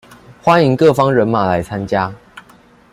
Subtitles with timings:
[0.43, 2.11] 歡迎各方人馬來參加